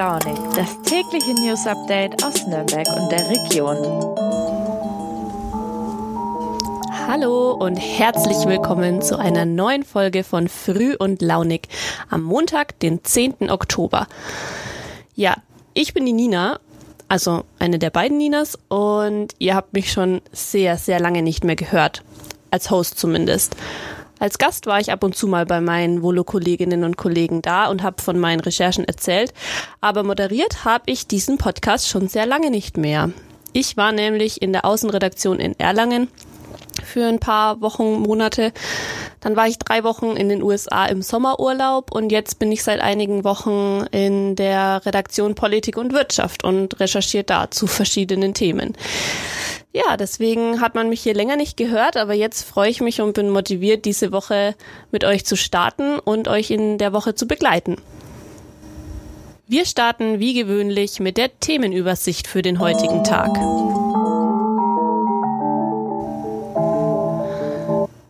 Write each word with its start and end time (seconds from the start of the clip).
Launig, 0.00 0.38
das 0.56 0.80
tägliche 0.80 1.34
News 1.34 1.66
Update 1.66 2.24
aus 2.24 2.46
Nürnberg 2.46 2.88
und 2.96 3.12
der 3.12 3.28
Region. 3.28 3.76
Hallo 7.06 7.50
und 7.50 7.76
herzlich 7.76 8.38
willkommen 8.46 9.02
zu 9.02 9.18
einer 9.18 9.44
neuen 9.44 9.82
Folge 9.82 10.24
von 10.24 10.48
Früh 10.48 10.96
und 10.98 11.20
Launig 11.20 11.68
am 12.08 12.22
Montag, 12.22 12.78
den 12.78 13.04
10. 13.04 13.50
Oktober. 13.50 14.06
Ja, 15.16 15.36
ich 15.74 15.92
bin 15.92 16.06
die 16.06 16.14
Nina, 16.14 16.60
also 17.08 17.44
eine 17.58 17.78
der 17.78 17.90
beiden 17.90 18.16
Ninas, 18.16 18.58
und 18.68 19.34
ihr 19.38 19.54
habt 19.54 19.74
mich 19.74 19.92
schon 19.92 20.22
sehr, 20.32 20.78
sehr 20.78 20.98
lange 20.98 21.20
nicht 21.20 21.44
mehr 21.44 21.56
gehört. 21.56 22.02
Als 22.50 22.70
Host 22.70 22.98
zumindest. 22.98 23.54
Als 24.20 24.36
Gast 24.36 24.66
war 24.66 24.78
ich 24.78 24.92
ab 24.92 25.02
und 25.02 25.16
zu 25.16 25.26
mal 25.26 25.46
bei 25.46 25.62
meinen 25.62 26.02
Volo-Kolleginnen 26.02 26.84
und 26.84 26.98
Kollegen 26.98 27.40
da 27.40 27.68
und 27.68 27.82
habe 27.82 28.02
von 28.02 28.18
meinen 28.18 28.40
Recherchen 28.40 28.84
erzählt, 28.84 29.32
aber 29.80 30.02
moderiert 30.02 30.66
habe 30.66 30.84
ich 30.86 31.06
diesen 31.06 31.38
Podcast 31.38 31.88
schon 31.88 32.06
sehr 32.06 32.26
lange 32.26 32.50
nicht 32.50 32.76
mehr. 32.76 33.10
Ich 33.54 33.78
war 33.78 33.92
nämlich 33.92 34.42
in 34.42 34.52
der 34.52 34.66
Außenredaktion 34.66 35.40
in 35.40 35.58
Erlangen 35.58 36.08
für 36.84 37.06
ein 37.06 37.18
paar 37.18 37.62
Wochen, 37.62 38.00
Monate. 38.00 38.52
Dann 39.20 39.36
war 39.36 39.46
ich 39.46 39.58
drei 39.58 39.84
Wochen 39.84 40.16
in 40.16 40.28
den 40.28 40.42
USA 40.42 40.84
im 40.84 41.00
Sommerurlaub 41.00 41.90
und 41.90 42.12
jetzt 42.12 42.38
bin 42.38 42.52
ich 42.52 42.62
seit 42.62 42.80
einigen 42.80 43.24
Wochen 43.24 43.86
in 43.90 44.36
der 44.36 44.84
Redaktion 44.84 45.34
Politik 45.34 45.78
und 45.78 45.94
Wirtschaft 45.94 46.44
und 46.44 46.78
recherchiere 46.78 47.24
da 47.24 47.50
zu 47.50 47.66
verschiedenen 47.66 48.34
Themen. 48.34 48.74
Ja, 49.72 49.96
deswegen 49.96 50.60
hat 50.60 50.74
man 50.74 50.88
mich 50.88 51.00
hier 51.00 51.14
länger 51.14 51.36
nicht 51.36 51.56
gehört, 51.56 51.96
aber 51.96 52.12
jetzt 52.12 52.42
freue 52.42 52.70
ich 52.70 52.80
mich 52.80 53.00
und 53.00 53.12
bin 53.12 53.30
motiviert, 53.30 53.84
diese 53.84 54.10
Woche 54.10 54.56
mit 54.90 55.04
euch 55.04 55.24
zu 55.24 55.36
starten 55.36 56.00
und 56.00 56.26
euch 56.26 56.50
in 56.50 56.76
der 56.76 56.92
Woche 56.92 57.14
zu 57.14 57.28
begleiten. 57.28 57.76
Wir 59.46 59.64
starten 59.64 60.18
wie 60.18 60.34
gewöhnlich 60.34 60.98
mit 60.98 61.16
der 61.16 61.38
Themenübersicht 61.38 62.26
für 62.26 62.42
den 62.42 62.58
heutigen 62.58 63.04
Tag. 63.04 63.36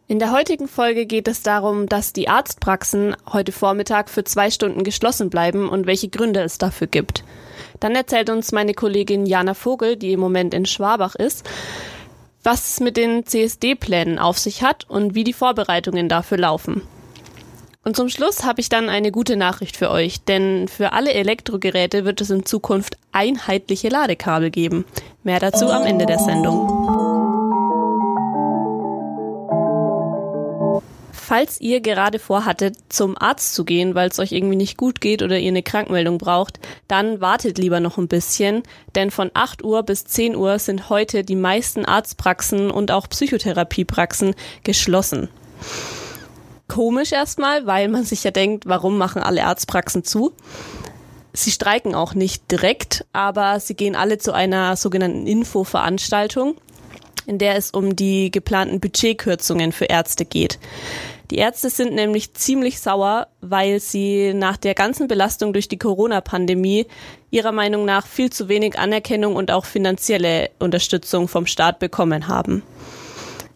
In 0.08 0.18
der 0.18 0.32
heutigen 0.32 0.66
Folge 0.66 1.04
geht 1.04 1.28
es 1.28 1.42
darum, 1.42 1.86
dass 1.86 2.14
die 2.14 2.28
Arztpraxen 2.28 3.14
heute 3.32 3.52
Vormittag 3.52 4.08
für 4.08 4.24
zwei 4.24 4.50
Stunden 4.50 4.82
geschlossen 4.82 5.28
bleiben 5.28 5.68
und 5.68 5.86
welche 5.86 6.08
Gründe 6.08 6.40
es 6.40 6.56
dafür 6.56 6.86
gibt. 6.86 7.22
Dann 7.80 7.96
erzählt 7.96 8.30
uns 8.30 8.52
meine 8.52 8.74
Kollegin 8.74 9.26
Jana 9.26 9.54
Vogel, 9.54 9.96
die 9.96 10.12
im 10.12 10.20
Moment 10.20 10.54
in 10.54 10.66
Schwabach 10.66 11.14
ist, 11.14 11.48
was 12.42 12.72
es 12.72 12.80
mit 12.80 12.96
den 12.96 13.26
CSD-Plänen 13.26 14.18
auf 14.18 14.38
sich 14.38 14.62
hat 14.62 14.88
und 14.88 15.14
wie 15.14 15.24
die 15.24 15.32
Vorbereitungen 15.32 16.08
dafür 16.08 16.38
laufen. 16.38 16.82
Und 17.82 17.96
zum 17.96 18.10
Schluss 18.10 18.44
habe 18.44 18.60
ich 18.60 18.68
dann 18.68 18.90
eine 18.90 19.10
gute 19.10 19.36
Nachricht 19.36 19.76
für 19.76 19.90
euch, 19.90 20.22
denn 20.22 20.68
für 20.68 20.92
alle 20.92 21.14
Elektrogeräte 21.14 22.04
wird 22.04 22.20
es 22.20 22.28
in 22.28 22.44
Zukunft 22.44 22.98
einheitliche 23.10 23.88
Ladekabel 23.88 24.50
geben. 24.50 24.84
Mehr 25.24 25.40
dazu 25.40 25.70
am 25.70 25.84
Ende 25.84 26.04
der 26.04 26.18
Sendung. 26.18 26.99
Falls 31.12 31.60
ihr 31.60 31.80
gerade 31.80 32.18
vorhattet, 32.18 32.76
zum 32.88 33.16
Arzt 33.16 33.54
zu 33.54 33.64
gehen, 33.64 33.94
weil 33.94 34.08
es 34.08 34.18
euch 34.18 34.32
irgendwie 34.32 34.56
nicht 34.56 34.76
gut 34.76 35.00
geht 35.00 35.22
oder 35.22 35.38
ihr 35.38 35.48
eine 35.48 35.62
Krankmeldung 35.62 36.18
braucht, 36.18 36.60
dann 36.88 37.20
wartet 37.20 37.58
lieber 37.58 37.80
noch 37.80 37.98
ein 37.98 38.08
bisschen, 38.08 38.62
denn 38.94 39.10
von 39.10 39.30
8 39.34 39.64
Uhr 39.64 39.82
bis 39.82 40.04
10 40.04 40.36
Uhr 40.36 40.58
sind 40.58 40.88
heute 40.88 41.24
die 41.24 41.36
meisten 41.36 41.84
Arztpraxen 41.84 42.70
und 42.70 42.90
auch 42.90 43.08
Psychotherapiepraxen 43.08 44.34
geschlossen. 44.64 45.28
Komisch 46.68 47.12
erstmal, 47.12 47.66
weil 47.66 47.88
man 47.88 48.04
sich 48.04 48.22
ja 48.22 48.30
denkt, 48.30 48.66
warum 48.66 48.96
machen 48.96 49.22
alle 49.22 49.44
Arztpraxen 49.44 50.04
zu? 50.04 50.32
Sie 51.32 51.50
streiken 51.50 51.94
auch 51.94 52.14
nicht 52.14 52.50
direkt, 52.50 53.04
aber 53.12 53.60
sie 53.60 53.74
gehen 53.74 53.94
alle 53.94 54.18
zu 54.18 54.32
einer 54.32 54.76
sogenannten 54.76 55.26
Infoveranstaltung, 55.26 56.56
in 57.30 57.38
der 57.38 57.54
es 57.54 57.70
um 57.70 57.94
die 57.94 58.32
geplanten 58.32 58.80
Budgetkürzungen 58.80 59.70
für 59.70 59.84
Ärzte 59.84 60.24
geht. 60.24 60.58
Die 61.30 61.36
Ärzte 61.36 61.70
sind 61.70 61.94
nämlich 61.94 62.34
ziemlich 62.34 62.80
sauer, 62.80 63.28
weil 63.40 63.78
sie 63.78 64.34
nach 64.34 64.56
der 64.56 64.74
ganzen 64.74 65.06
Belastung 65.06 65.52
durch 65.52 65.68
die 65.68 65.78
Corona-Pandemie 65.78 66.86
ihrer 67.30 67.52
Meinung 67.52 67.84
nach 67.84 68.08
viel 68.08 68.30
zu 68.30 68.48
wenig 68.48 68.80
Anerkennung 68.80 69.36
und 69.36 69.52
auch 69.52 69.64
finanzielle 69.64 70.50
Unterstützung 70.58 71.28
vom 71.28 71.46
Staat 71.46 71.78
bekommen 71.78 72.26
haben. 72.26 72.64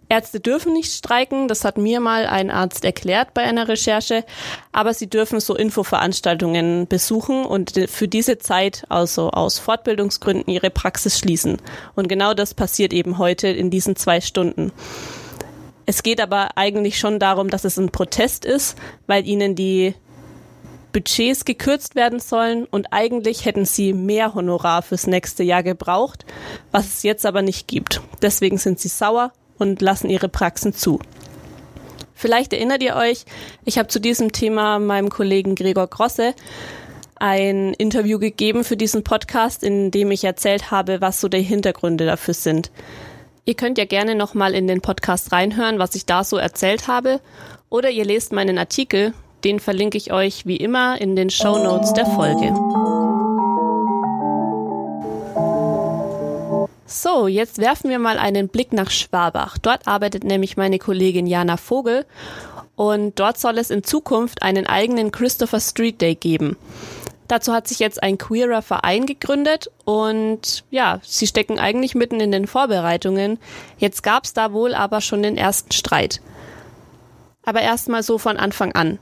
Ärzte 0.09 0.41
dürfen 0.41 0.72
nicht 0.72 0.92
streiken, 0.92 1.48
das 1.48 1.65
hat 1.65 1.78
mir 1.78 2.00
mal 2.00 2.26
ein 2.26 2.50
Arzt 2.50 2.84
erklärt 2.84 3.34
bei 3.34 3.42
einer 3.42 3.69
Recherche, 3.69 4.25
aber 4.72 4.94
sie 4.94 5.09
dürfen 5.09 5.41
so 5.41 5.54
Infoveranstaltungen 5.54 6.87
besuchen 6.87 7.44
und 7.44 7.72
für 7.88 8.09
diese 8.09 8.38
Zeit, 8.38 8.84
also 8.88 9.31
aus 9.31 9.59
Fortbildungsgründen, 9.59 10.53
ihre 10.53 10.70
Praxis 10.70 11.19
schließen. 11.19 11.59
Und 11.94 12.09
genau 12.09 12.34
das 12.34 12.54
passiert 12.54 12.93
eben 12.93 13.19
heute 13.19 13.48
in 13.48 13.70
diesen 13.70 13.97
zwei 13.97 14.20
Stunden. 14.20 14.72
Es 15.87 16.03
geht 16.03 16.20
aber 16.20 16.56
eigentlich 16.56 16.98
schon 16.98 17.19
darum, 17.19 17.50
dass 17.50 17.64
es 17.64 17.78
ein 17.78 17.91
Protest 17.91 18.44
ist, 18.44 18.76
weil 19.06 19.26
ihnen 19.26 19.54
die 19.54 19.94
Budgets 20.93 21.44
gekürzt 21.44 21.97
werden 21.97 22.20
sollen 22.20 22.66
und 22.66 22.93
eigentlich 22.93 23.44
hätten 23.44 23.64
sie 23.64 23.93
mehr 23.93 24.34
Honorar 24.34 24.82
fürs 24.82 25.06
nächste 25.06 25.43
Jahr 25.43 25.62
gebraucht, 25.62 26.25
was 26.70 26.87
es 26.87 27.03
jetzt 27.03 27.26
aber 27.26 27.43
nicht 27.43 27.66
gibt. 27.66 28.00
Deswegen 28.22 28.59
sind 28.59 28.78
sie 28.78 28.88
sauer 28.88 29.32
und 29.59 29.81
lassen 29.82 30.10
ihre 30.10 30.28
Praxen 30.28 30.72
zu. 30.72 30.98
Vielleicht 32.15 32.53
erinnert 32.53 32.82
ihr 32.82 32.97
euch, 32.97 33.25
ich 33.65 33.78
habe 33.78 33.88
zu 33.88 34.00
diesem 34.00 34.32
Thema 34.32 34.78
meinem 34.78 35.10
Kollegen 35.10 35.54
Gregor 35.54 35.88
Grosse 35.88 36.34
ein 37.16 37.75
Interview 37.75 38.19
gegeben 38.19 38.64
für 38.64 38.76
diesen 38.76 39.04
Podcast, 39.04 39.62
in 39.62 39.91
dem 39.91 40.10
ich 40.10 40.25
erzählt 40.25 40.70
habe, 40.70 41.00
was 41.00 41.20
so 41.20 41.28
die 41.28 41.43
Hintergründe 41.43 42.06
dafür 42.06 42.34
sind. 42.34 42.70
Ihr 43.44 43.54
könnt 43.54 43.78
ja 43.78 43.84
gerne 43.84 44.14
nochmal 44.14 44.54
in 44.54 44.66
den 44.66 44.81
Podcast 44.81 45.32
reinhören, 45.32 45.78
was 45.78 45.94
ich 45.94 46.06
da 46.06 46.25
so 46.25 46.37
erzählt 46.37 46.88
habe. 46.88 47.20
Oder 47.69 47.91
ihr 47.91 48.04
lest 48.04 48.32
meinen 48.32 48.59
Artikel, 48.59 49.12
den 49.44 49.60
verlinke 49.60 49.98
ich 49.98 50.12
euch 50.12 50.47
wie 50.47 50.56
immer 50.56 51.00
in 51.00 51.14
den 51.16 51.28
Show 51.31 51.59
Notes 51.59 51.93
der 51.93 52.06
Folge. 52.06 53.03
So, 56.86 57.28
jetzt 57.28 57.58
werfen 57.58 57.88
wir 57.88 57.98
mal 57.98 58.18
einen 58.18 58.48
Blick 58.48 58.72
nach 58.72 58.90
Schwabach. 58.90 59.56
Dort 59.56 59.88
arbeitet 59.88 60.22
nämlich 60.22 60.58
meine 60.58 60.78
Kollegin 60.78 61.26
Jana 61.26 61.56
Vogel 61.56 62.04
und 62.76 63.18
dort 63.18 63.38
soll 63.38 63.56
es 63.56 63.70
in 63.70 63.84
Zukunft 63.84 64.42
einen 64.42 64.66
eigenen 64.66 65.10
Christopher 65.10 65.60
Street 65.60 66.00
Day 66.02 66.14
geben. 66.14 66.56
Dazu 67.26 67.54
hat 67.54 67.68
sich 67.68 67.78
jetzt 67.78 68.02
ein 68.02 68.18
queerer 68.18 68.60
Verein 68.60 69.06
gegründet 69.06 69.70
und 69.86 70.64
ja, 70.70 71.00
sie 71.02 71.26
stecken 71.26 71.58
eigentlich 71.58 71.94
mitten 71.94 72.20
in 72.20 72.30
den 72.30 72.46
Vorbereitungen. 72.46 73.38
Jetzt 73.78 74.02
gab 74.02 74.24
es 74.24 74.34
da 74.34 74.52
wohl 74.52 74.74
aber 74.74 75.00
schon 75.00 75.22
den 75.22 75.38
ersten 75.38 75.72
Streit. 75.72 76.20
Aber 77.46 77.62
erstmal 77.62 78.02
so 78.02 78.18
von 78.18 78.36
Anfang 78.36 78.72
an. 78.72 78.98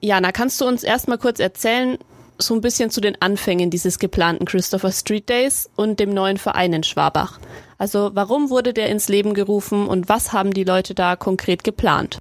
Jana, 0.00 0.32
kannst 0.32 0.60
du 0.60 0.66
uns 0.66 0.82
erstmal 0.82 1.18
kurz 1.18 1.38
erzählen, 1.38 1.98
so 2.42 2.54
ein 2.54 2.60
bisschen 2.60 2.90
zu 2.90 3.00
den 3.00 3.20
Anfängen 3.20 3.70
dieses 3.70 3.98
geplanten 3.98 4.44
Christopher 4.44 4.92
Street 4.92 5.28
Days 5.28 5.70
und 5.76 6.00
dem 6.00 6.12
neuen 6.14 6.36
Verein 6.36 6.72
in 6.72 6.82
Schwabach? 6.82 7.38
Also 7.78 8.10
warum 8.14 8.50
wurde 8.50 8.72
der 8.72 8.88
ins 8.88 9.08
Leben 9.08 9.34
gerufen 9.34 9.86
und 9.86 10.08
was 10.08 10.32
haben 10.32 10.52
die 10.52 10.64
Leute 10.64 10.94
da 10.94 11.16
konkret 11.16 11.64
geplant? 11.64 12.18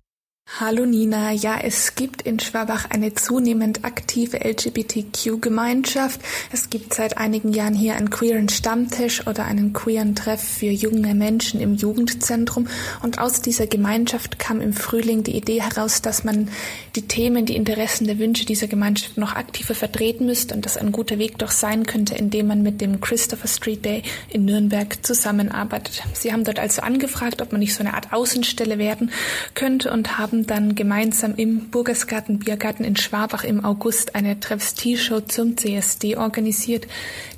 Hallo 0.58 0.86
Nina, 0.86 1.32
ja, 1.32 1.60
es 1.62 1.96
gibt 1.96 2.24
in 2.24 2.40
Schwabach 2.40 2.90
eine 2.90 3.14
zunehmend 3.14 3.86
aktive 3.86 4.44
LGBTQ-Gemeinschaft. 4.44 6.20
Es 6.52 6.70
gibt 6.70 6.94
seit 6.96 7.18
einigen 7.18 7.54
Jahren 7.54 7.76
hier 7.76 7.96
einen 7.96 8.10
queeren 8.10 8.50
Stammtisch 8.50 9.26
oder 9.26 9.46
einen 9.46 9.72
queeren 9.72 10.16
Treff 10.16 10.42
für 10.42 10.66
junge 10.66 11.14
Menschen 11.14 11.62
im 11.62 11.76
Jugendzentrum. 11.76 12.68
Und 13.04 13.20
aus 13.20 13.42
dieser 13.42 13.68
Gemeinschaft 13.68 14.38
kam 14.38 14.60
im 14.60 14.74
Frühling 14.74 15.24
die 15.24 15.38
Idee 15.38 15.62
heraus, 15.62 16.02
dass 16.02 16.26
man 16.26 16.50
die 16.96 17.08
Themen, 17.08 17.46
die 17.46 17.56
Interessen 17.56 18.08
der 18.08 18.20
Wünsche 18.20 18.46
dieser 18.46 18.68
Gemeinschaft 18.68 19.18
noch 19.18 19.36
aktiver 19.36 19.76
vertreten 19.76 20.26
müsste 20.26 20.56
und 20.56 20.66
das 20.66 20.76
ein 20.76 20.92
guter 20.92 21.20
Weg 21.20 21.38
doch 21.38 21.52
sein 21.52 21.86
könnte, 21.86 22.16
indem 22.16 22.48
man 22.48 22.64
mit 22.64 22.82
dem 22.82 23.00
Christopher 23.00 23.48
Street 23.48 23.86
Day 23.86 24.04
in 24.30 24.46
Nürnberg 24.46 25.06
zusammenarbeitet. 25.06 26.04
Sie 26.14 26.34
haben 26.34 26.44
dort 26.44 26.60
also 26.60 26.82
angefragt, 26.82 27.42
ob 27.42 27.54
man 27.54 27.60
nicht 27.60 27.76
so 27.76 27.82
eine 27.82 27.94
Art 27.94 28.12
Außenstelle 28.12 28.78
werden 28.78 29.12
könnte 29.54 29.94
und 29.94 30.18
haben 30.18 30.39
haben 30.40 30.48
dann 30.48 30.76
gemeinsam 30.76 31.36
im 31.36 31.70
Burgersgarten 31.70 32.40
Biergarten 32.40 32.86
in 32.86 32.96
Schwabach 32.96 33.44
im 33.44 33.66
August 33.66 34.16
eine 34.16 34.40
Travestie-Show 34.40 35.22
zum 35.22 35.58
CSD 35.58 36.16
organisiert, 36.16 36.88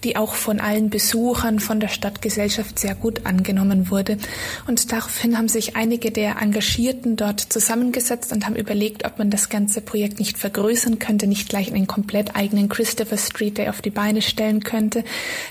die 0.03 0.18
auch 0.18 0.36
von 0.36 0.59
allen 0.59 0.92
Besuchern 0.92 1.59
von 1.59 1.80
der 1.80 1.88
Stadtgesellschaft 1.88 2.77
sehr 2.77 2.94
gut 2.94 3.25
angenommen 3.25 3.89
wurde. 3.89 4.18
Und 4.68 4.92
daraufhin 4.92 5.36
haben 5.36 5.48
sich 5.48 5.75
einige 5.75 6.12
der 6.12 6.42
Engagierten 6.42 7.15
dort 7.15 7.39
zusammengesetzt 7.39 8.31
und 8.31 8.45
haben 8.45 8.56
überlegt, 8.56 9.03
ob 9.03 9.18
man 9.18 9.31
das 9.31 9.50
ganze 9.50 9.81
Projekt 9.81 10.19
nicht 10.19 10.38
vergrößern 10.38 11.00
könnte, 11.00 11.25
nicht 11.25 11.50
gleich 11.50 11.74
einen 11.74 11.88
komplett 11.88 12.36
eigenen 12.36 12.69
Christopher 12.69 13.18
Street 13.18 13.57
Day 13.57 13.69
auf 13.69 13.81
die 13.81 13.89
Beine 13.89 14.21
stellen 14.21 14.63
könnte. 14.63 15.03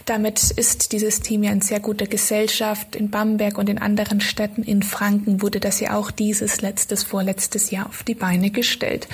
Damit 0.05 0.53
ist 0.53 0.93
dieses 0.93 1.21
Team 1.21 1.43
ja 1.43 1.51
in 1.51 1.63
sehr 1.63 1.81
guter 1.81 2.07
Gesellschaft. 2.07 2.95
In 2.95 3.11
Bamberg 3.11 3.59
und 3.59 3.69
in 3.69 3.79
anderen 3.79 4.21
Städten 4.21 4.63
in 4.63 4.85
Franken 4.85 5.43
wurde 5.43 5.59
das 5.59 5.81
ja 5.81 5.97
auch 5.97 6.13
dieses 6.13 6.61
letztes 6.61 7.03
vorletztes 7.03 7.40
letztes 7.41 7.71
Jahr 7.71 7.87
auf 7.87 8.03
die 8.03 8.15
Beine 8.15 8.51
gestellt. 8.51 9.09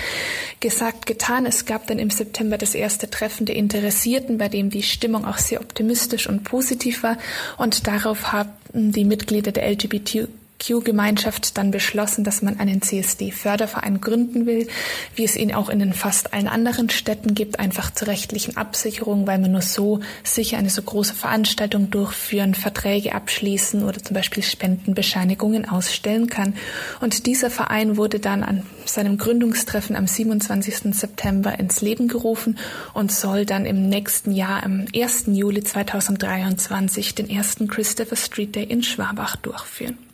Gesagt, 0.59 1.07
getan. 1.07 1.47
Es 1.47 1.65
gab 1.65 1.87
dann 1.87 2.01
im 2.01 2.11
September 2.11 2.59
das 2.59 2.75
erste 2.75 3.09
Treffen 3.09 3.47
der 3.47 3.55
Interessierten, 3.55 4.37
bei 4.37 4.49
dem 4.49 4.69
die 4.69 4.83
Stimmung 4.83 5.25
auch 5.25 5.39
sehr 5.39 5.61
optimistisch 5.61 6.29
und 6.29 6.43
positiv 6.43 7.05
war. 7.05 7.19
Und 7.57 7.87
darauf 7.87 8.33
haben 8.33 8.51
die 8.73 9.05
Mitglieder 9.05 9.53
der 9.53 9.71
LGBT 9.71 10.29
Q-Gemeinschaft 10.65 11.57
dann 11.59 11.71
beschlossen, 11.71 12.25
dass 12.25 12.43
man 12.43 12.59
einen 12.59 12.83
CSD-Förderverein 12.83 14.01
gründen 14.01 14.47
will, 14.47 14.69
wie 15.15 15.25
es 15.25 15.37
ihn 15.37 15.55
auch 15.55 15.69
in 15.69 15.79
den 15.79 15.93
fast 15.93 16.33
allen 16.33 16.49
anderen 16.49 16.91
Städten 16.91 17.35
gibt, 17.35 17.59
einfach 17.59 17.91
zur 17.93 18.09
rechtlichen 18.09 18.57
Absicherung, 18.57 19.27
weil 19.27 19.39
man 19.39 19.53
nur 19.53 19.63
so 19.63 20.01
sicher 20.25 20.59
eine 20.59 20.71
so 20.71 20.83
große 20.83 21.15
Veranstaltung 21.15 21.91
durchführen, 21.91 22.55
Verträge 22.55 23.15
abschließen 23.15 23.83
oder 23.83 24.03
zum 24.03 24.15
Beispiel 24.15 24.43
Spendenbescheinigungen 24.43 25.69
ausstellen 25.69 26.29
kann. 26.29 26.55
Und 27.01 27.27
dieser 27.27 27.51
Verein 27.51 27.97
wurde 27.97 28.19
dann 28.19 28.43
an 28.43 28.63
seinem 28.87 29.19
Gründungstreffen 29.19 29.97
am 29.97 30.07
27. 30.07 30.95
September 30.95 31.59
ins 31.59 31.81
Leben 31.81 32.09
gerufen 32.09 32.59
und 32.95 33.13
soll 33.13 33.45
dann 33.45 33.67
im 33.67 33.89
nächsten 33.89 34.33
Jahr, 34.33 34.63
am 34.63 34.87
1. 34.95 35.25
Juli 35.29 35.63
2023, 35.63 37.15
den 37.15 37.29
ersten 37.29 37.69
Christopher 37.69 38.17
Street 38.17 38.55
Day 38.55 38.65
in 38.65 38.83
Schwabach 38.83 39.37
durchführen. 39.37 40.06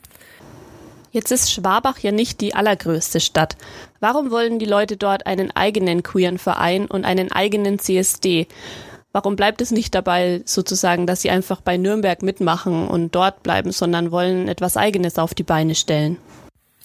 Jetzt 1.13 1.31
ist 1.31 1.51
Schwabach 1.51 1.99
ja 1.99 2.11
nicht 2.11 2.41
die 2.41 2.55
allergrößte 2.55 3.19
Stadt. 3.19 3.55
Warum 3.99 4.31
wollen 4.31 4.57
die 4.57 4.65
Leute 4.65 4.97
dort 4.97 5.27
einen 5.27 5.55
eigenen 5.55 6.01
queeren 6.01 6.39
Verein 6.39 6.87
und 6.87 7.05
einen 7.05 7.31
eigenen 7.31 7.77
CSD? 7.77 8.47
Warum 9.11 9.35
bleibt 9.35 9.61
es 9.61 9.69
nicht 9.69 9.93
dabei, 9.93 10.41
sozusagen, 10.45 11.05
dass 11.05 11.21
sie 11.21 11.29
einfach 11.29 11.61
bei 11.61 11.77
Nürnberg 11.77 12.23
mitmachen 12.23 12.87
und 12.87 13.13
dort 13.13 13.43
bleiben, 13.43 13.71
sondern 13.71 14.11
wollen 14.11 14.47
etwas 14.47 14.75
Eigenes 14.75 15.19
auf 15.19 15.35
die 15.35 15.43
Beine 15.43 15.75
stellen? 15.75 16.17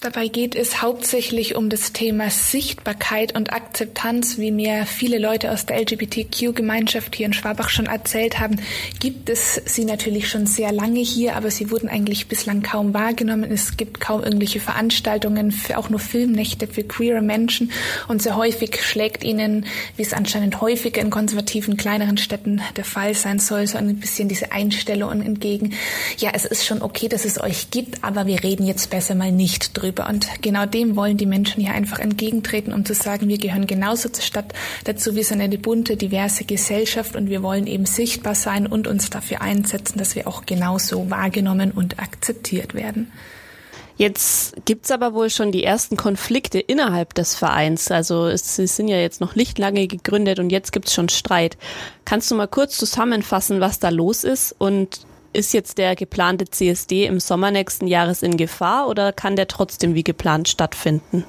Dabei 0.01 0.29
geht 0.29 0.55
es 0.55 0.81
hauptsächlich 0.81 1.57
um 1.57 1.67
das 1.67 1.91
Thema 1.91 2.29
Sichtbarkeit 2.29 3.35
und 3.35 3.51
Akzeptanz, 3.51 4.37
wie 4.37 4.49
mir 4.49 4.85
viele 4.85 5.17
Leute 5.17 5.51
aus 5.51 5.65
der 5.65 5.77
LGBTQ-Gemeinschaft 5.81 7.17
hier 7.17 7.25
in 7.25 7.33
Schwabach 7.33 7.67
schon 7.67 7.87
erzählt 7.87 8.39
haben. 8.39 8.61
Gibt 9.01 9.29
es 9.29 9.61
sie 9.65 9.83
natürlich 9.83 10.29
schon 10.29 10.45
sehr 10.45 10.71
lange 10.71 11.01
hier, 11.01 11.35
aber 11.35 11.51
sie 11.51 11.69
wurden 11.69 11.89
eigentlich 11.89 12.29
bislang 12.29 12.63
kaum 12.63 12.93
wahrgenommen. 12.93 13.51
Es 13.51 13.75
gibt 13.75 13.99
kaum 13.99 14.23
irgendwelche 14.23 14.61
Veranstaltungen, 14.61 15.51
für, 15.51 15.77
auch 15.77 15.89
nur 15.89 15.99
Filmnächte 15.99 16.67
für 16.67 16.85
queere 16.85 17.21
Menschen 17.21 17.73
und 18.07 18.21
sehr 18.21 18.37
häufig 18.37 18.81
schlägt 18.81 19.25
ihnen, 19.25 19.65
wie 19.97 20.03
es 20.03 20.13
anscheinend 20.13 20.61
häufiger 20.61 21.01
in 21.01 21.09
konservativen 21.09 21.75
kleineren 21.75 22.17
Städten 22.17 22.61
der 22.77 22.85
Fall 22.85 23.15
sein 23.15 23.39
soll, 23.39 23.67
so 23.67 23.77
ein 23.77 23.97
bisschen 23.97 24.29
diese 24.29 24.53
Einstellung 24.53 25.21
entgegen. 25.21 25.73
Ja, 26.19 26.31
es 26.33 26.45
ist 26.45 26.65
schon 26.65 26.81
okay, 26.81 27.09
dass 27.09 27.25
es 27.25 27.41
euch 27.41 27.69
gibt, 27.69 28.01
aber 28.01 28.27
wir 28.27 28.41
reden 28.43 28.65
jetzt 28.65 28.89
besser 28.91 29.13
mal 29.13 29.33
nicht 29.33 29.77
drüber 29.77 29.88
drüber. 29.89 30.07
Und 30.09 30.27
genau 30.41 30.65
dem 30.65 30.95
wollen 30.95 31.17
die 31.17 31.25
Menschen 31.25 31.61
hier 31.61 31.73
einfach 31.73 31.99
entgegentreten, 31.99 32.73
um 32.73 32.85
zu 32.85 32.93
sagen, 32.93 33.27
wir 33.27 33.37
gehören 33.37 33.67
genauso 33.67 34.09
zur 34.09 34.23
Stadt 34.23 34.53
dazu. 34.85 35.15
Wir 35.15 35.23
sind 35.23 35.41
eine 35.41 35.57
bunte, 35.57 35.97
diverse 35.97 36.45
Gesellschaft 36.45 37.15
und 37.15 37.29
wir 37.29 37.43
wollen 37.43 37.67
eben 37.67 37.85
sichtbar 37.85 38.35
sein 38.35 38.67
und 38.67 38.87
uns 38.87 39.09
dafür 39.09 39.41
einsetzen, 39.41 39.97
dass 39.97 40.15
wir 40.15 40.27
auch 40.27 40.45
genauso 40.45 41.09
wahrgenommen 41.09 41.71
und 41.71 41.99
akzeptiert 41.99 42.73
werden. 42.73 43.11
Jetzt 43.97 44.55
gibt's 44.63 44.91
aber 44.91 45.13
wohl 45.13 45.29
schon 45.29 45.51
die 45.51 45.65
ersten 45.65 45.97
Konflikte 45.97 46.57
innerhalb 46.57 47.13
des 47.15 47.35
Vereins. 47.35 47.91
Also 47.91 48.27
es, 48.27 48.57
es 48.57 48.77
sind 48.77 48.87
ja 48.87 48.95
jetzt 48.95 49.19
noch 49.19 49.35
nicht 49.35 49.59
lange 49.59 49.87
gegründet 49.87 50.39
und 50.39 50.51
jetzt 50.51 50.71
gibt's 50.71 50.93
schon 50.93 51.09
Streit. 51.09 51.57
Kannst 52.05 52.31
du 52.31 52.35
mal 52.35 52.47
kurz 52.47 52.77
zusammenfassen, 52.77 53.59
was 53.59 53.79
da 53.79 53.89
los 53.89 54.23
ist 54.23 54.55
und 54.57 55.01
ist 55.33 55.53
jetzt 55.53 55.77
der 55.77 55.95
geplante 55.95 56.45
CSD 56.45 57.05
im 57.05 57.19
Sommer 57.19 57.51
nächsten 57.51 57.87
Jahres 57.87 58.23
in 58.23 58.37
Gefahr 58.37 58.87
oder 58.87 59.13
kann 59.13 59.35
der 59.35 59.47
trotzdem 59.47 59.95
wie 59.95 60.03
geplant 60.03 60.49
stattfinden? 60.49 61.23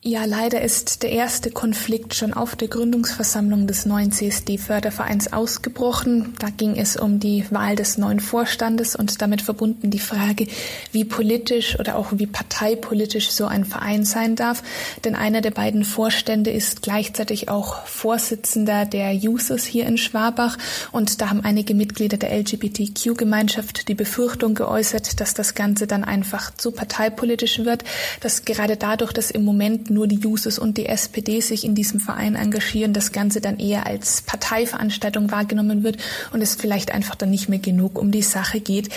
Ja, 0.00 0.26
leider 0.26 0.62
ist 0.62 1.02
der 1.02 1.10
erste 1.10 1.50
Konflikt 1.50 2.14
schon 2.14 2.32
auf 2.32 2.54
der 2.54 2.68
Gründungsversammlung 2.68 3.66
des 3.66 3.84
neuen 3.84 4.12
CSD-Fördervereins 4.12 5.32
ausgebrochen. 5.32 6.34
Da 6.38 6.50
ging 6.50 6.76
es 6.76 6.96
um 6.96 7.18
die 7.18 7.44
Wahl 7.50 7.74
des 7.74 7.98
neuen 7.98 8.20
Vorstandes 8.20 8.94
und 8.94 9.20
damit 9.20 9.42
verbunden 9.42 9.90
die 9.90 9.98
Frage, 9.98 10.46
wie 10.92 11.04
politisch 11.04 11.80
oder 11.80 11.96
auch 11.96 12.12
wie 12.12 12.28
parteipolitisch 12.28 13.32
so 13.32 13.46
ein 13.46 13.64
Verein 13.64 14.04
sein 14.04 14.36
darf. 14.36 14.62
Denn 15.02 15.16
einer 15.16 15.40
der 15.40 15.50
beiden 15.50 15.84
Vorstände 15.84 16.52
ist 16.52 16.82
gleichzeitig 16.82 17.48
auch 17.48 17.84
Vorsitzender 17.84 18.84
der 18.84 19.12
Jusos 19.12 19.64
hier 19.64 19.84
in 19.86 19.98
Schwabach. 19.98 20.58
Und 20.92 21.20
da 21.20 21.30
haben 21.30 21.42
einige 21.42 21.74
Mitglieder 21.74 22.18
der 22.18 22.30
LGBTQ-Gemeinschaft 22.38 23.88
die 23.88 23.96
Befürchtung 23.96 24.54
geäußert, 24.54 25.18
dass 25.18 25.34
das 25.34 25.56
Ganze 25.56 25.88
dann 25.88 26.04
einfach 26.04 26.54
zu 26.54 26.70
parteipolitisch 26.70 27.64
wird, 27.64 27.82
dass 28.20 28.44
gerade 28.44 28.76
dadurch, 28.76 29.12
dass 29.12 29.32
im 29.32 29.44
Moment 29.44 29.87
nur 29.90 30.06
die 30.06 30.16
Jusos 30.16 30.58
und 30.58 30.76
die 30.76 30.86
SPD 30.86 31.40
sich 31.40 31.64
in 31.64 31.74
diesem 31.74 32.00
Verein 32.00 32.34
engagieren, 32.34 32.92
das 32.92 33.12
Ganze 33.12 33.40
dann 33.40 33.58
eher 33.58 33.86
als 33.86 34.22
Parteiveranstaltung 34.22 35.30
wahrgenommen 35.30 35.82
wird 35.82 35.98
und 36.32 36.42
es 36.42 36.54
vielleicht 36.54 36.92
einfach 36.92 37.14
dann 37.14 37.30
nicht 37.30 37.48
mehr 37.48 37.58
genug 37.58 37.98
um 37.98 38.10
die 38.10 38.22
Sache 38.22 38.60
geht. 38.60 38.88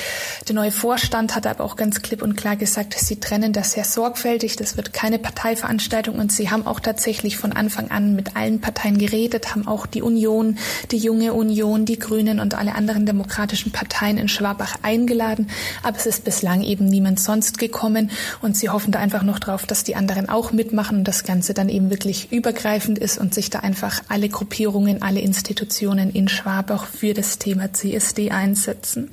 Der 0.47 0.55
neue 0.55 0.71
Vorstand 0.71 1.35
hat 1.35 1.47
aber 1.47 1.63
auch 1.63 1.75
ganz 1.75 2.01
klipp 2.01 2.21
und 2.21 2.35
klar 2.35 2.55
gesagt, 2.55 2.95
sie 2.97 3.19
trennen 3.19 3.53
das 3.53 3.71
sehr 3.71 3.85
sorgfältig. 3.85 4.55
Das 4.55 4.77
wird 4.77 4.93
keine 4.93 5.19
Parteiveranstaltung 5.19 6.19
und 6.19 6.31
sie 6.31 6.49
haben 6.49 6.67
auch 6.67 6.79
tatsächlich 6.79 7.37
von 7.37 7.53
Anfang 7.53 7.91
an 7.91 8.15
mit 8.15 8.35
allen 8.35 8.61
Parteien 8.61 8.97
geredet, 8.97 9.51
haben 9.51 9.67
auch 9.67 9.85
die 9.85 10.01
Union, 10.01 10.57
die 10.91 10.97
junge 10.97 11.33
Union, 11.33 11.85
die 11.85 11.99
Grünen 11.99 12.39
und 12.39 12.55
alle 12.55 12.75
anderen 12.75 13.05
demokratischen 13.05 13.71
Parteien 13.71 14.17
in 14.17 14.27
Schwabach 14.27 14.75
eingeladen. 14.81 15.49
Aber 15.83 15.97
es 15.97 16.05
ist 16.05 16.23
bislang 16.23 16.63
eben 16.63 16.85
niemand 16.85 17.19
sonst 17.19 17.57
gekommen 17.57 18.11
und 18.41 18.57
sie 18.57 18.69
hoffen 18.69 18.91
da 18.91 18.99
einfach 18.99 19.23
noch 19.23 19.39
drauf, 19.39 19.65
dass 19.65 19.83
die 19.83 19.95
anderen 19.95 20.29
auch 20.29 20.51
mitmachen 20.51 20.80
machen 20.81 20.97
und 20.97 21.07
das 21.07 21.23
Ganze 21.23 21.53
dann 21.53 21.69
eben 21.69 21.91
wirklich 21.91 22.31
übergreifend 22.31 22.97
ist 22.97 23.19
und 23.19 23.35
sich 23.35 23.51
da 23.51 23.59
einfach 23.59 24.01
alle 24.07 24.29
Gruppierungen, 24.29 25.03
alle 25.03 25.19
Institutionen 25.19 26.09
in 26.09 26.27
Schwabach 26.27 26.87
für 26.87 27.13
das 27.13 27.37
Thema 27.37 27.71
CSD 27.71 28.31
einsetzen. 28.31 29.11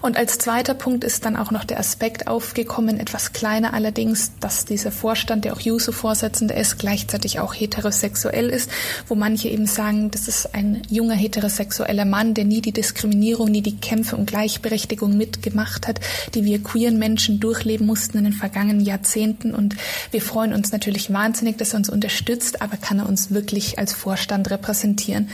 Und 0.00 0.16
als 0.16 0.38
zweiter 0.38 0.72
Punkt 0.72 1.04
ist 1.04 1.26
dann 1.26 1.36
auch 1.36 1.50
noch 1.50 1.64
der 1.64 1.78
Aspekt 1.78 2.26
aufgekommen, 2.26 2.98
etwas 2.98 3.34
kleiner 3.34 3.74
allerdings, 3.74 4.32
dass 4.40 4.64
dieser 4.64 4.90
Vorstand, 4.90 5.44
der 5.44 5.52
auch 5.52 5.60
Juso-Vorsitzender 5.60 6.56
ist, 6.56 6.78
gleichzeitig 6.78 7.38
auch 7.38 7.52
heterosexuell 7.52 8.48
ist, 8.48 8.70
wo 9.06 9.14
manche 9.14 9.50
eben 9.50 9.66
sagen, 9.66 10.10
das 10.10 10.26
ist 10.26 10.54
ein 10.54 10.80
junger 10.88 11.16
heterosexueller 11.16 12.06
Mann, 12.06 12.32
der 12.32 12.46
nie 12.46 12.62
die 12.62 12.72
Diskriminierung, 12.72 13.50
nie 13.50 13.60
die 13.60 13.76
Kämpfe 13.76 14.16
um 14.16 14.24
Gleichberechtigung 14.24 15.18
mitgemacht 15.18 15.86
hat, 15.86 16.00
die 16.34 16.46
wir 16.46 16.62
queeren 16.62 16.98
Menschen 16.98 17.40
durchleben 17.40 17.86
mussten 17.86 18.16
in 18.16 18.24
den 18.24 18.32
vergangenen 18.32 18.80
Jahrzehnten. 18.80 19.54
Und 19.54 19.76
wir 20.10 20.22
freuen 20.22 20.54
uns 20.54 20.72
natürlich 20.72 20.93
natürlich 20.94 21.12
wahnsinnig, 21.12 21.58
dass 21.58 21.74
er 21.74 21.78
uns 21.78 21.90
unterstützt, 21.90 22.62
aber 22.62 22.76
kann 22.76 23.00
er 23.00 23.08
uns 23.08 23.32
wirklich 23.32 23.80
als 23.80 23.92
Vorstand 23.92 24.48
repräsentieren? 24.50 25.28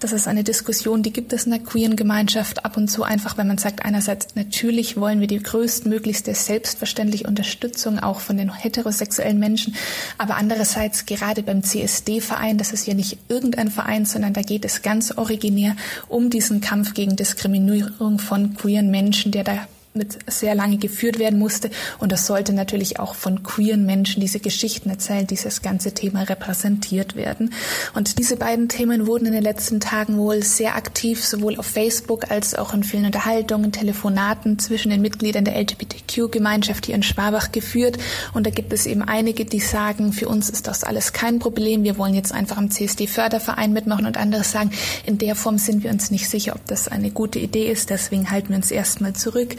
Das 0.00 0.10
ist 0.10 0.26
eine 0.26 0.42
Diskussion, 0.42 1.04
die 1.04 1.12
gibt 1.12 1.32
es 1.32 1.44
in 1.44 1.52
der 1.52 1.60
queeren 1.60 1.94
Gemeinschaft 1.94 2.64
ab 2.64 2.76
und 2.76 2.88
zu 2.88 3.04
einfach, 3.04 3.38
wenn 3.38 3.46
man 3.46 3.58
sagt, 3.58 3.84
einerseits 3.84 4.34
natürlich 4.34 4.96
wollen 4.96 5.20
wir 5.20 5.28
die 5.28 5.40
größtmöglichste 5.40 6.34
selbstverständliche 6.34 7.28
Unterstützung 7.28 8.00
auch 8.00 8.18
von 8.18 8.36
den 8.36 8.52
heterosexuellen 8.52 9.38
Menschen, 9.38 9.76
aber 10.18 10.34
andererseits 10.34 11.06
gerade 11.06 11.44
beim 11.44 11.62
CSD-Verein, 11.62 12.58
das 12.58 12.72
ist 12.72 12.88
ja 12.88 12.94
nicht 12.94 13.18
irgendein 13.28 13.70
Verein, 13.70 14.06
sondern 14.06 14.32
da 14.32 14.42
geht 14.42 14.64
es 14.64 14.82
ganz 14.82 15.12
originär 15.12 15.76
um 16.08 16.28
diesen 16.28 16.60
Kampf 16.60 16.92
gegen 16.92 17.14
Diskriminierung 17.14 18.18
von 18.18 18.54
queeren 18.54 18.90
Menschen, 18.90 19.30
der 19.30 19.44
da 19.44 19.68
mit 19.96 20.18
sehr 20.26 20.56
lange 20.56 20.76
geführt 20.78 21.20
werden 21.20 21.38
musste. 21.38 21.70
Und 22.00 22.10
das 22.10 22.26
sollte 22.26 22.52
natürlich 22.52 22.98
auch 22.98 23.14
von 23.14 23.44
queeren 23.44 23.86
Menschen 23.86 24.20
diese 24.20 24.40
Geschichten 24.40 24.90
erzählen, 24.90 25.24
dieses 25.24 25.62
ganze 25.62 25.94
Thema 25.94 26.22
repräsentiert 26.24 27.14
werden. 27.14 27.54
Und 27.94 28.18
diese 28.18 28.36
beiden 28.36 28.68
Themen 28.68 29.06
wurden 29.06 29.26
in 29.26 29.32
den 29.32 29.44
letzten 29.44 29.78
Tagen 29.78 30.18
wohl 30.18 30.42
sehr 30.42 30.74
aktiv, 30.74 31.24
sowohl 31.24 31.56
auf 31.60 31.66
Facebook 31.66 32.28
als 32.32 32.56
auch 32.56 32.74
in 32.74 32.82
vielen 32.82 33.04
Unterhaltungen, 33.04 33.70
Telefonaten 33.70 34.58
zwischen 34.58 34.90
den 34.90 35.00
Mitgliedern 35.00 35.44
der 35.44 35.56
LGBTQ-Gemeinschaft 35.60 36.86
hier 36.86 36.96
in 36.96 37.04
Schwabach 37.04 37.52
geführt. 37.52 37.96
Und 38.32 38.48
da 38.48 38.50
gibt 38.50 38.72
es 38.72 38.86
eben 38.86 39.02
einige, 39.02 39.44
die 39.44 39.60
sagen, 39.60 40.12
für 40.12 40.26
uns 40.26 40.50
ist 40.50 40.66
das 40.66 40.82
alles 40.82 41.12
kein 41.12 41.38
Problem. 41.38 41.84
Wir 41.84 41.98
wollen 41.98 42.14
jetzt 42.14 42.32
einfach 42.32 42.56
am 42.56 42.68
CSD-Förderverein 42.68 43.72
mitmachen 43.72 44.06
und 44.06 44.16
andere 44.16 44.42
sagen, 44.42 44.72
in 45.06 45.18
der 45.18 45.36
Form 45.36 45.58
sind 45.58 45.84
wir 45.84 45.92
uns 45.92 46.10
nicht 46.10 46.28
sicher, 46.28 46.56
ob 46.56 46.66
das 46.66 46.88
eine 46.88 47.12
gute 47.12 47.38
Idee 47.38 47.70
ist. 47.70 47.90
Deswegen 47.90 48.32
halten 48.32 48.48
wir 48.48 48.56
uns 48.56 48.72
erstmal 48.72 49.12
zurück. 49.12 49.54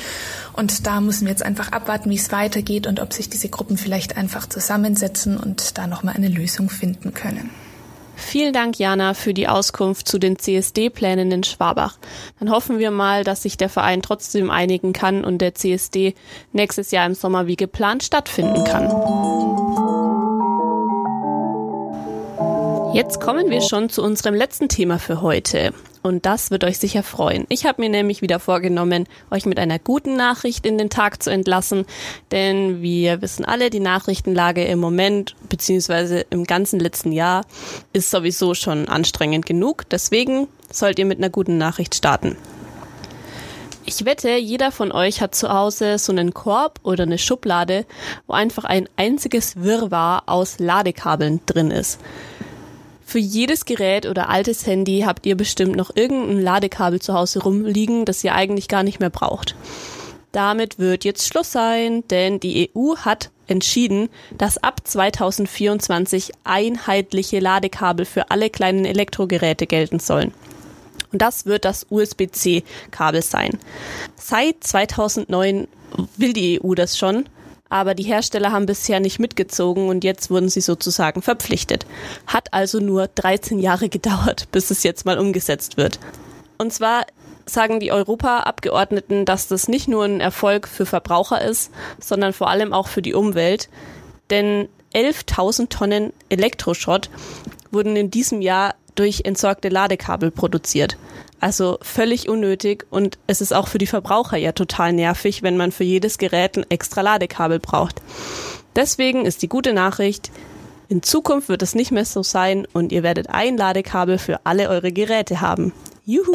Und 0.53 0.85
da 0.85 1.01
müssen 1.01 1.25
wir 1.25 1.31
jetzt 1.31 1.43
einfach 1.43 1.71
abwarten, 1.71 2.09
wie 2.09 2.15
es 2.15 2.31
weitergeht 2.31 2.87
und 2.87 2.99
ob 2.99 3.13
sich 3.13 3.29
diese 3.29 3.49
Gruppen 3.49 3.77
vielleicht 3.77 4.17
einfach 4.17 4.47
zusammensetzen 4.47 5.37
und 5.37 5.77
da 5.77 5.87
nochmal 5.87 6.15
eine 6.15 6.29
Lösung 6.29 6.69
finden 6.69 7.13
können. 7.13 7.49
Vielen 8.17 8.53
Dank, 8.53 8.79
Jana, 8.79 9.13
für 9.13 9.33
die 9.33 9.47
Auskunft 9.47 10.07
zu 10.07 10.19
den 10.19 10.39
CSD-Plänen 10.39 11.31
in 11.31 11.43
Schwabach. 11.43 11.97
Dann 12.39 12.49
hoffen 12.49 12.79
wir 12.79 12.91
mal, 12.91 13.23
dass 13.23 13.43
sich 13.43 13.57
der 13.57 13.69
Verein 13.69 14.01
trotzdem 14.01 14.49
einigen 14.49 14.93
kann 14.93 15.25
und 15.25 15.39
der 15.39 15.53
CSD 15.53 16.15
nächstes 16.53 16.91
Jahr 16.91 17.05
im 17.05 17.13
Sommer 17.13 17.47
wie 17.47 17.57
geplant 17.57 18.03
stattfinden 18.03 18.63
kann. 18.63 18.89
Jetzt 22.93 23.19
kommen 23.19 23.49
wir 23.49 23.59
schon 23.59 23.89
zu 23.89 24.01
unserem 24.01 24.33
letzten 24.33 24.69
Thema 24.69 24.99
für 24.99 25.21
heute. 25.21 25.73
Und 26.05 26.25
das 26.25 26.51
wird 26.51 26.63
euch 26.63 26.77
sicher 26.77 27.01
freuen. 27.01 27.45
Ich 27.49 27.65
habe 27.65 27.81
mir 27.81 27.89
nämlich 27.89 28.21
wieder 28.21 28.39
vorgenommen, 28.39 29.05
euch 29.31 29.45
mit 29.45 29.57
einer 29.57 29.79
guten 29.79 30.15
Nachricht 30.15 30.65
in 30.65 30.77
den 30.77 30.91
Tag 30.91 31.23
zu 31.23 31.31
entlassen, 31.31 31.85
denn 32.31 32.83
wir 32.83 33.23
wissen 33.23 33.43
alle, 33.43 33.71
die 33.71 33.79
Nachrichtenlage 33.79 34.63
im 34.65 34.79
Moment 34.79 35.35
beziehungsweise 35.49 36.25
im 36.29 36.43
ganzen 36.43 36.79
letzten 36.79 37.11
Jahr 37.11 37.43
ist 37.91 38.11
sowieso 38.11 38.53
schon 38.53 38.87
anstrengend 38.87 39.47
genug. 39.47 39.89
Deswegen 39.89 40.47
sollt 40.71 40.99
ihr 40.99 41.05
mit 41.05 41.17
einer 41.17 41.29
guten 41.29 41.57
Nachricht 41.57 41.95
starten. 41.95 42.37
Ich 43.87 44.05
wette, 44.05 44.35
jeder 44.35 44.71
von 44.71 44.91
euch 44.91 45.21
hat 45.21 45.35
zu 45.35 45.49
Hause 45.49 45.99
so 45.99 46.11
einen 46.11 46.33
Korb 46.33 46.79
oder 46.83 47.03
eine 47.03 47.17
Schublade, 47.17 47.85
wo 48.27 48.33
einfach 48.33 48.63
ein 48.63 48.89
einziges 48.95 49.61
Wirrwarr 49.61 50.23
aus 50.27 50.57
Ladekabeln 50.59 51.41
drin 51.45 51.69
ist. 51.69 51.99
Für 53.07 53.19
jedes 53.19 53.65
Gerät 53.65 54.07
oder 54.07 54.29
altes 54.29 54.65
Handy 54.65 55.03
habt 55.05 55.27
ihr 55.27 55.37
bestimmt 55.37 55.75
noch 55.75 55.95
irgendein 55.95 56.41
Ladekabel 56.41 56.99
zu 56.99 57.13
Hause 57.13 57.43
rumliegen, 57.43 58.03
das 58.03 58.23
ihr 58.23 58.33
eigentlich 58.33 58.67
gar 58.67 58.81
nicht 58.81 58.99
mehr 58.99 59.11
braucht. 59.11 59.55
Damit 60.31 60.79
wird 60.79 61.05
jetzt 61.05 61.27
Schluss 61.27 61.51
sein, 61.51 62.03
denn 62.09 62.39
die 62.39 62.71
EU 62.75 62.95
hat 62.97 63.29
entschieden, 63.47 64.09
dass 64.37 64.57
ab 64.57 64.81
2024 64.83 66.31
einheitliche 66.43 67.39
Ladekabel 67.39 68.05
für 68.05 68.31
alle 68.31 68.49
kleinen 68.49 68.85
Elektrogeräte 68.85 69.67
gelten 69.67 69.99
sollen. 69.99 70.33
Und 71.13 71.21
das 71.21 71.45
wird 71.45 71.63
das 71.63 71.85
USB-C-Kabel 71.89 73.21
sein. 73.21 73.59
Seit 74.15 74.63
2009 74.63 75.67
will 76.17 76.33
die 76.33 76.59
EU 76.61 76.73
das 76.73 76.97
schon, 76.97 77.29
aber 77.75 77.93
die 77.93 78.03
Hersteller 78.03 78.53
haben 78.53 78.67
bisher 78.67 79.01
nicht 79.01 79.19
mitgezogen 79.19 79.89
und 79.89 80.05
jetzt 80.05 80.31
wurden 80.31 80.47
sie 80.47 80.61
sozusagen 80.61 81.21
verpflichtet. 81.21 81.85
Hat 82.25 82.53
also 82.53 82.79
nur 82.79 83.07
13 83.07 83.59
Jahre 83.59 83.89
gedauert, 83.89 84.47
bis 84.53 84.71
es 84.71 84.83
jetzt 84.83 85.05
mal 85.05 85.19
umgesetzt 85.19 85.75
wird. 85.75 85.99
Und 86.57 86.71
zwar 86.71 87.05
sagen 87.45 87.81
die 87.81 87.91
Europaabgeordneten, 87.91 89.25
dass 89.25 89.49
das 89.49 89.67
nicht 89.67 89.89
nur 89.89 90.05
ein 90.05 90.21
Erfolg 90.21 90.69
für 90.69 90.85
Verbraucher 90.85 91.41
ist, 91.41 91.69
sondern 91.99 92.31
vor 92.31 92.49
allem 92.49 92.71
auch 92.71 92.87
für 92.87 93.01
die 93.01 93.13
Umwelt. 93.13 93.67
Denn 94.29 94.69
11.000 94.93 95.67
Tonnen 95.67 96.13
Elektroschrott 96.29 97.09
wurden 97.71 97.97
in 97.97 98.09
diesem 98.09 98.39
Jahr 98.39 98.75
durch 98.95 99.23
entsorgte 99.25 99.67
Ladekabel 99.67 100.31
produziert. 100.31 100.97
Also 101.39 101.77
völlig 101.81 102.29
unnötig 102.29 102.85
und 102.89 103.17
es 103.27 103.41
ist 103.41 103.53
auch 103.53 103.67
für 103.67 103.77
die 103.77 103.87
Verbraucher 103.87 104.37
ja 104.37 104.51
total 104.51 104.93
nervig, 104.93 105.43
wenn 105.43 105.57
man 105.57 105.71
für 105.71 105.83
jedes 105.83 106.17
Gerät 106.17 106.57
ein 106.57 106.65
extra 106.69 107.01
Ladekabel 107.01 107.59
braucht. 107.59 108.01
Deswegen 108.75 109.25
ist 109.25 109.41
die 109.41 109.49
gute 109.49 109.73
Nachricht, 109.73 110.31
in 110.87 111.01
Zukunft 111.01 111.49
wird 111.49 111.61
es 111.61 111.73
nicht 111.73 111.91
mehr 111.91 112.05
so 112.05 112.21
sein 112.23 112.67
und 112.73 112.91
ihr 112.91 113.03
werdet 113.03 113.29
ein 113.29 113.57
Ladekabel 113.57 114.17
für 114.17 114.45
alle 114.45 114.69
eure 114.69 114.91
Geräte 114.91 115.41
haben. 115.41 115.73
Juhu! 116.05 116.33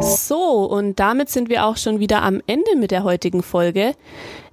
So, 0.00 0.41
und 0.52 1.00
damit 1.00 1.30
sind 1.30 1.48
wir 1.48 1.66
auch 1.66 1.76
schon 1.76 2.00
wieder 2.00 2.22
am 2.22 2.40
Ende 2.46 2.76
mit 2.76 2.90
der 2.90 3.04
heutigen 3.04 3.42
Folge. 3.42 3.94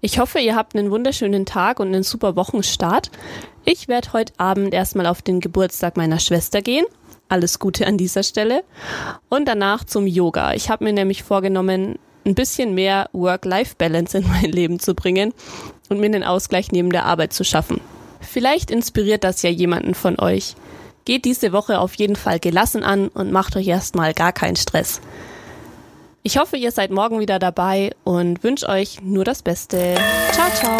Ich 0.01 0.19
hoffe, 0.19 0.39
ihr 0.39 0.55
habt 0.55 0.75
einen 0.75 0.91
wunderschönen 0.91 1.45
Tag 1.45 1.79
und 1.79 1.87
einen 1.87 2.03
super 2.03 2.35
Wochenstart. 2.35 3.11
Ich 3.65 3.87
werde 3.87 4.13
heute 4.13 4.33
Abend 4.37 4.73
erstmal 4.73 5.05
auf 5.05 5.21
den 5.21 5.39
Geburtstag 5.39 5.97
meiner 5.97 6.19
Schwester 6.19 6.61
gehen. 6.61 6.85
Alles 7.27 7.59
Gute 7.59 7.85
an 7.85 7.97
dieser 7.97 8.23
Stelle. 8.23 8.63
Und 9.29 9.47
danach 9.47 9.83
zum 9.83 10.07
Yoga. 10.07 10.53
Ich 10.53 10.69
habe 10.69 10.83
mir 10.83 10.93
nämlich 10.93 11.23
vorgenommen, 11.23 11.99
ein 12.25 12.35
bisschen 12.35 12.73
mehr 12.73 13.09
Work-Life-Balance 13.13 14.17
in 14.17 14.27
mein 14.27 14.51
Leben 14.51 14.79
zu 14.79 14.95
bringen 14.95 15.33
und 15.89 15.99
mir 15.99 16.07
einen 16.07 16.23
Ausgleich 16.23 16.71
neben 16.71 16.91
der 16.91 17.05
Arbeit 17.05 17.33
zu 17.33 17.43
schaffen. 17.43 17.81
Vielleicht 18.21 18.71
inspiriert 18.71 19.23
das 19.23 19.41
ja 19.41 19.49
jemanden 19.49 19.95
von 19.95 20.19
euch. 20.19 20.55
Geht 21.05 21.25
diese 21.25 21.51
Woche 21.51 21.79
auf 21.79 21.95
jeden 21.95 22.15
Fall 22.15 22.39
gelassen 22.39 22.83
an 22.83 23.07
und 23.07 23.31
macht 23.31 23.55
euch 23.55 23.67
erstmal 23.67 24.13
gar 24.13 24.31
keinen 24.31 24.55
Stress. 24.55 25.01
Ich 26.29 26.37
hoffe, 26.37 26.57
ihr 26.57 26.71
seid 26.71 26.91
morgen 26.91 27.19
wieder 27.19 27.39
dabei 27.39 27.89
und 28.03 28.43
wünsche 28.43 28.69
euch 28.69 29.01
nur 29.01 29.25
das 29.25 29.41
Beste. 29.41 29.95
Ciao, 30.31 30.47
ciao. 30.51 30.77